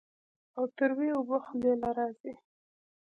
او 0.57 0.63
تروې 0.75 1.09
اوبۀ 1.15 1.37
خلې 1.45 1.73
له 1.81 1.89
راځي 1.97 2.33